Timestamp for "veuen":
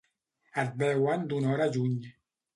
0.79-1.29